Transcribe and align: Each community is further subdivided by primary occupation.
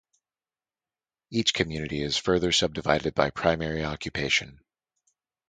Each 1.29 1.53
community 1.53 2.01
is 2.01 2.17
further 2.17 2.51
subdivided 2.51 3.13
by 3.13 3.29
primary 3.29 3.85
occupation. 3.85 4.61